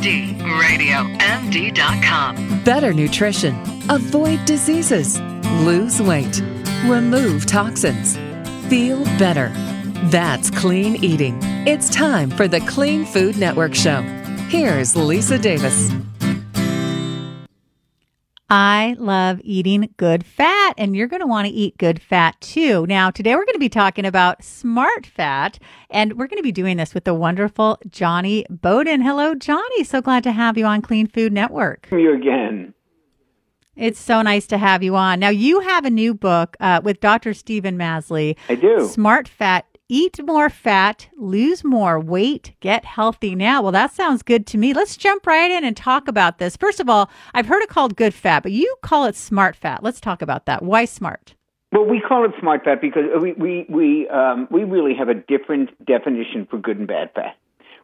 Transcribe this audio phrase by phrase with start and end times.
[0.00, 1.74] MD.
[2.64, 3.54] Better nutrition.
[3.90, 5.20] Avoid diseases.
[5.60, 6.42] Lose weight.
[6.86, 8.16] Remove toxins.
[8.68, 9.52] Feel better.
[10.04, 11.38] That's clean eating.
[11.66, 14.00] It's time for the Clean Food Network Show.
[14.48, 15.90] Here's Lisa Davis.
[18.50, 22.84] I love eating good fat, and you're going to want to eat good fat too.
[22.88, 26.50] Now, today we're going to be talking about smart fat, and we're going to be
[26.50, 29.02] doing this with the wonderful Jonny Bowden.
[29.02, 29.84] Hello, Jonny.
[29.84, 31.86] So glad to have you on Clean Food Network.
[31.92, 32.74] You again.
[33.76, 35.20] It's so nice to have you on.
[35.20, 37.34] Now, you have a new book uh, with Dr.
[37.34, 38.36] Steven Masley.
[38.48, 38.88] I do.
[38.88, 43.60] Smart Fat eat more fat, lose more weight, get healthy now.
[43.60, 44.72] Well, that sounds good to me.
[44.72, 46.56] Let's jump right in and talk about this.
[46.56, 49.82] First of all, I've heard it called good fat, but you call it smart fat.
[49.82, 50.62] Let's talk about that.
[50.62, 51.34] Why smart?
[51.72, 55.14] Well, we call it smart fat because we we we um, we really have a
[55.14, 57.36] different definition for good and bad fat.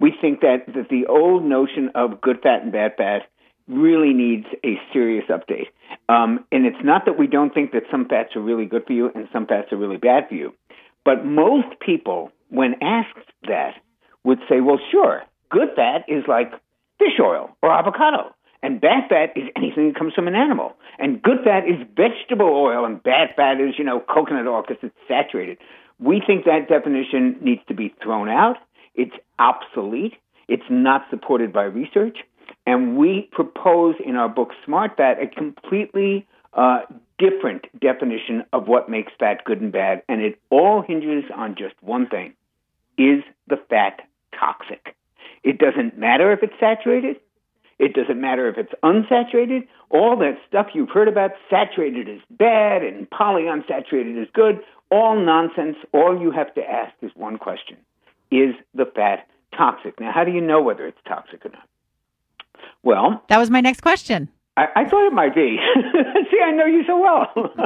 [0.00, 3.22] We think that that the old notion of good fat and bad fat
[3.68, 5.68] really needs a serious update.
[6.08, 8.92] Um, and it's not that we don't think that some fats are really good for
[8.92, 10.52] you and some fats are really bad for you.
[11.04, 13.74] But most people, when asked that,
[14.24, 16.52] would say, well, sure, good fat is like
[16.98, 18.34] fish oil or avocado.
[18.62, 20.74] And bad fat is anything that comes from an animal.
[20.98, 24.82] And good fat is vegetable oil, and bad fat is, you know, coconut oil because
[24.82, 25.58] it's saturated.
[25.98, 28.56] We think that definition needs to be thrown out.
[28.94, 30.14] It's obsolete.
[30.48, 32.18] It's not supported by research.
[32.64, 36.80] And we propose in our book Smart Fat a completely uh,
[37.22, 41.74] different definition of what makes fat good and bad, and it all hinges on just
[41.80, 42.34] one thing
[42.98, 44.00] is the fat
[44.38, 44.94] toxic?
[45.42, 47.16] It doesn't matter if it's saturated.
[47.78, 49.66] It doesn't matter if it's unsaturated.
[49.90, 55.76] All that stuff you've heard about, saturated is bad and polyunsaturated is good, all nonsense.
[55.92, 57.76] All you have to ask is one question
[58.30, 59.98] Is the fat toxic?
[59.98, 61.68] Now, how do you know whether it's toxic or not?
[62.82, 64.28] Well, that was my next question.
[64.56, 65.58] I, I thought it might be.
[66.30, 67.26] See, I know you so well.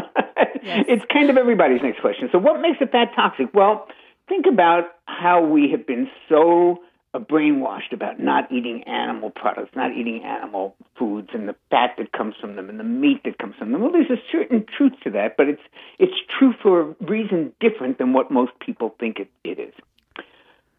[0.63, 0.85] yes.
[0.89, 2.29] It's kind of everybody's next question.
[2.31, 3.53] So, what makes a fat toxic?
[3.53, 3.89] Well,
[4.29, 6.79] think about how we have been so
[7.13, 12.13] uh, brainwashed about not eating animal products, not eating animal foods, and the fat that
[12.13, 13.81] comes from them, and the meat that comes from them.
[13.81, 15.63] Well, there's a certain truth to that, but it's
[15.99, 19.75] it's true for a reason different than what most people think it, it is.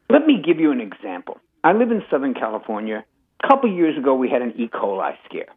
[0.10, 1.38] Let me give you an example.
[1.66, 3.04] I live in Southern California.
[3.44, 4.70] A couple years ago, we had an E.
[4.70, 5.50] coli scare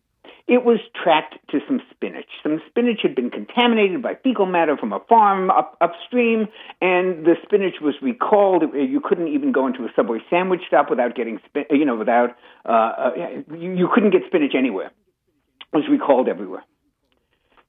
[0.46, 2.28] it was tracked to some spinach.
[2.42, 6.48] Some spinach had been contaminated by fecal matter from a farm up, upstream,
[6.80, 8.62] and the spinach was recalled.
[8.74, 11.38] You couldn't even go into a Subway sandwich shop without getting,
[11.70, 13.10] you know, without, uh, uh,
[13.56, 14.90] you, you couldn't get spinach anywhere.
[15.72, 16.64] It was recalled everywhere.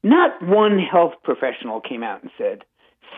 [0.04, 2.64] Not one health professional came out and said,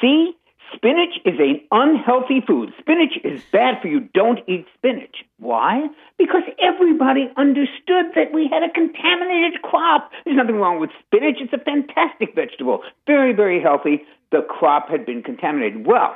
[0.02, 0.34] see,
[0.72, 2.74] Spinach is an unhealthy food.
[2.80, 4.02] Spinach is bad for you.
[4.14, 5.24] Don't eat spinach.
[5.38, 5.88] Why?
[6.18, 10.12] Because everybody understood that we had a contaminated crop.
[10.24, 11.38] There's nothing wrong with spinach.
[11.40, 12.82] It's a fantastic vegetable.
[13.06, 14.04] Very, very healthy.
[14.32, 15.86] The crop had been contaminated.
[15.86, 16.16] Well,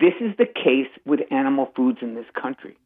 [0.00, 2.76] this is the case with animal foods in this country.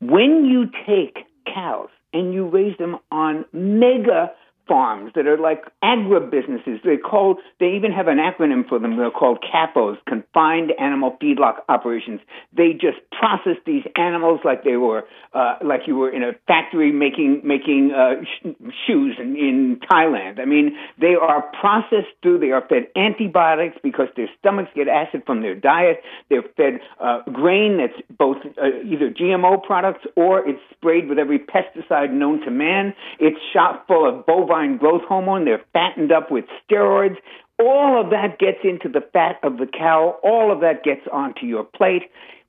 [0.00, 4.32] When you take cows and you raise them on mega
[4.66, 6.82] farms that are like agribusinesses.
[6.84, 8.96] They call they even have an acronym for them.
[8.96, 12.20] They're called CAFOs, Confined Animal Feedlot Operations.
[12.56, 15.04] They just process these animals like they were
[15.34, 18.48] uh, like you were in a factory making making uh, sh-
[18.86, 20.40] shoes in, in Thailand.
[20.40, 22.38] I mean, they are processed through.
[22.38, 26.00] They are fed antibiotics because their stomachs get acid from their diet.
[26.30, 31.38] They're fed uh, grain that's both uh, either GMO products or it's sprayed with every
[31.38, 32.94] pesticide known to man.
[33.18, 35.44] It's shot full of bovine bovine growth hormone.
[35.44, 37.16] They're fattened up with steroids.
[37.58, 40.18] All of that gets into the fat of the cow.
[40.22, 42.02] All of that gets onto your plate.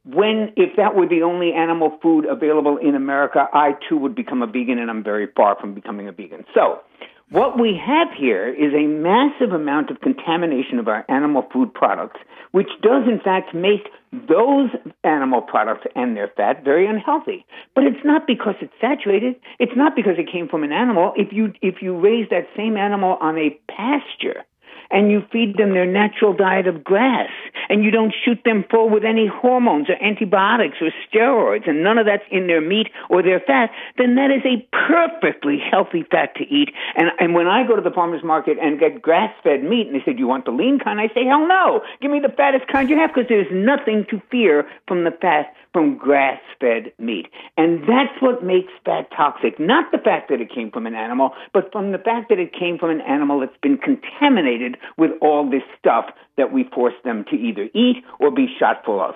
[0.05, 4.43] When, if that were the only animal food available in America, I too would become
[4.43, 6.45] a vegan, and I'm very far from becoming a vegan.
[6.53, 6.79] So,
[7.35, 12.21] what we have here is a massive amount of contamination of our animal food products,
[12.51, 13.89] which does in fact make
[14.29, 14.69] those
[15.03, 17.45] animal products and their fat very unhealthy.
[17.75, 19.35] But it's not because it's saturated.
[19.59, 21.11] It's not because it came from an animal.
[21.17, 24.45] If you if you raise that same animal on a pasture,
[24.91, 27.29] and you feed them their natural diet of grass
[27.69, 31.97] and you don't shoot them full with any hormones or antibiotics or steroids and none
[31.97, 36.35] of that's in their meat or their fat, then that is a perfectly healthy fat
[36.35, 36.69] to eat.
[36.95, 39.95] And, and when I go to the farmer's market and get grass fed meat and
[39.95, 40.99] they say, Do you want the lean kind?
[40.99, 41.81] I say, Hell no.
[42.01, 45.53] Give me the fattest kind you have because there's nothing to fear from the fat
[45.75, 47.27] from grass fed meat.
[47.57, 49.59] And that's what makes fat toxic.
[49.59, 52.53] Not the fact that it came from an animal, but from the fact that it
[52.57, 56.05] came from an animal that's been contaminated with all this stuff
[56.37, 59.15] that we force them to either eat or be shot full of.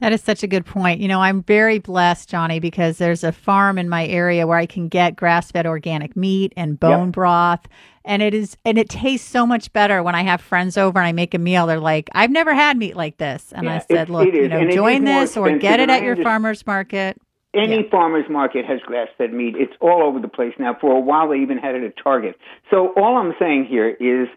[0.00, 1.00] That is such a good point.
[1.00, 4.66] You know, I'm very blessed, Jonny, because there's a farm in my area where I
[4.66, 7.12] can get grass-fed organic meat and bone yep.
[7.12, 7.68] broth,
[8.04, 11.06] and it is and it tastes so much better when I have friends over and
[11.06, 11.66] I make a meal.
[11.66, 14.70] They're like, "I've never had meat like this," and yeah, I said, "Look, you know,
[14.70, 17.20] join this or get it at your farmer's market."
[17.52, 17.90] Any yeah.
[17.90, 19.56] farmer's market has grass-fed meat.
[19.58, 20.76] It's all over the place now.
[20.80, 22.36] For a while, they even had it at Target.
[22.70, 24.28] So all I'm saying here is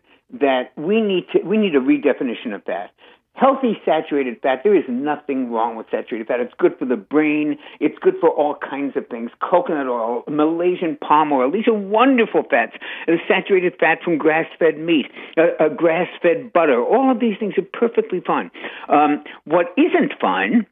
[0.42, 2.90] that we need to we need a redefinition of that.
[3.36, 6.40] Healthy saturated fat, there is nothing wrong with saturated fat.
[6.40, 7.58] It's good for the brain.
[7.80, 9.32] It's good for all kinds of things.
[9.42, 12.74] Coconut oil, Malaysian palm oil, these are wonderful fats.
[13.08, 17.36] The saturated fat from grass fed meat, uh, uh, grass fed butter, all of these
[17.40, 18.52] things are perfectly fine.
[18.88, 20.68] Um, what isn't fine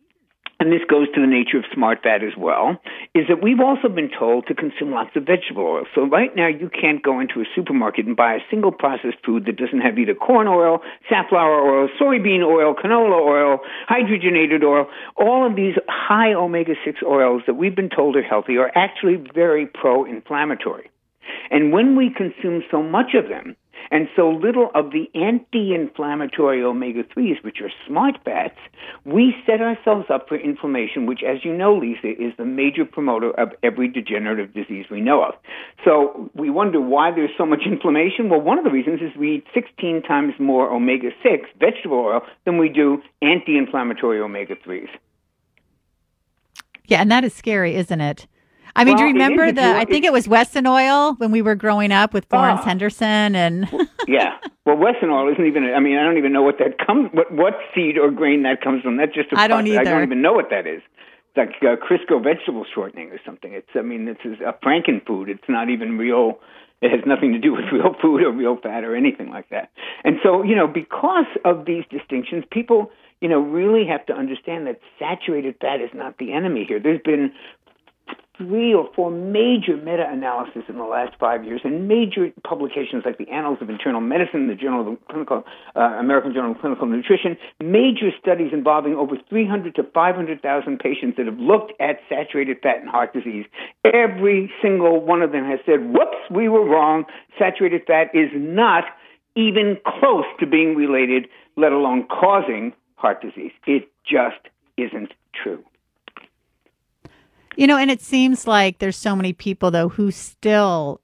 [0.62, 2.80] and this goes to the nature of smart fat as well,
[3.14, 5.84] is that we've also been told to consume lots of vegetable oil.
[5.94, 9.46] So right now you can't go into a supermarket and buy a single processed food
[9.48, 10.80] that doesn't have either corn oil,
[11.10, 13.60] safflower oil, soybean oil, canola oil,
[13.90, 14.88] hydrogenated oil.
[15.18, 19.22] All of these high omega 6 oils that we've been told are healthy are actually
[19.36, 20.90] very pro inflammatory.
[21.50, 23.58] And when we consume so much of them,
[23.92, 28.58] and so little of the anti inflammatory omega 3s, which are smart fats,
[29.06, 33.32] we set ourselves up for inflammation, which, as you know, Lisa, is the major promoter
[33.32, 35.34] of every degenerative disease we know of.
[35.84, 38.30] So we wonder why there's so much inflammation.
[38.30, 42.22] Well, one of the reasons is we eat 16 times more omega 6 vegetable oil
[42.46, 44.90] than we do anti inflammatory omega 3s.
[46.86, 48.28] Yeah, and that is scary, isn't it?
[48.76, 49.64] I mean, well, do you remember the?
[49.64, 52.66] I think it was Wesson Oil when we were growing up with Florence oh.
[52.66, 53.68] Henderson and.
[54.08, 55.66] yeah, well, Wesson Oil isn't even.
[55.66, 57.10] I mean, I don't even know what that comes.
[57.14, 58.98] What what seed or grain that comes from?
[58.98, 59.32] That's just.
[59.34, 59.82] A I don't either.
[59.82, 60.82] I don't even know what that is.
[61.34, 63.54] It's like uh, Crisco vegetable shortening or something.
[63.54, 63.70] It's.
[63.76, 65.30] I mean, this is a Franken food.
[65.30, 66.40] It's not even real.
[66.82, 69.70] It has nothing to do with real food or real fat or anything like that.
[70.04, 72.92] And so, you know, because of these distinctions, people
[73.22, 76.80] you know, really have to understand that saturated fat is not the enemy here.
[76.80, 77.32] There's been
[78.42, 83.18] three or four major meta analyses in the last five years and major publications like
[83.18, 85.44] the Annals of Internal Medicine, the Journal of Clinical,
[85.76, 91.28] uh, American Journal of Clinical Nutrition, major studies involving over 300 to 500,000 patients that
[91.28, 93.46] have looked at saturated fat and heart disease.
[93.86, 97.06] Every single one of them has said, whoops, we were wrong.
[97.38, 98.86] Saturated fat is not
[99.36, 103.52] even close to being related, let alone causing heart disease.
[103.66, 105.64] It just isn't true.
[107.56, 111.02] You know, and it seems like there's so many people though who still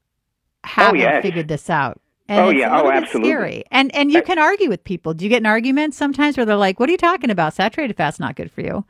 [0.64, 1.22] haven't oh, yes.
[1.22, 2.00] figured this out.
[2.30, 3.30] And oh it's yeah, a oh absolutely.
[3.30, 3.64] Scary.
[3.72, 5.14] And and you can argue with people.
[5.14, 7.54] Do you get an argument sometimes where they're like, "What are you talking about?
[7.54, 8.84] Saturated fat's not good for you."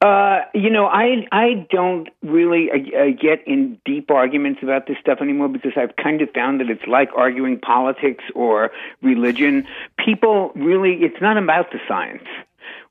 [0.00, 4.96] Uh, you know, I I don't really uh, uh, get in deep arguments about this
[5.00, 8.70] stuff anymore because I've kind of found that it's like arguing politics or
[9.02, 9.66] religion.
[10.04, 12.22] People really, it's not about the science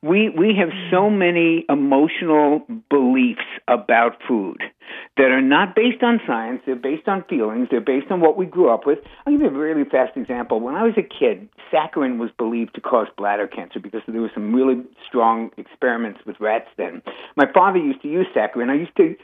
[0.02, 4.62] we we have so many emotional beliefs about food
[5.18, 6.62] that are not based on science.
[6.66, 7.68] They're based on feelings.
[7.72, 9.00] They're based on what we grew up with.
[9.26, 10.60] I'll give you a really fast example.
[10.60, 14.32] When I was a kid, saccharin was believed to cause bladder cancer because there were
[14.34, 17.02] some really strong experiments with rats then.
[17.36, 18.70] My father used to use saccharin.
[18.70, 19.16] I used to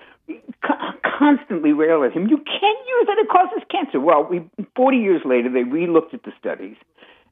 [1.20, 2.28] constantly rail at him.
[2.28, 4.00] You can't use it; it causes cancer.
[4.00, 6.78] Well, we 40 years later, they re-looked at the studies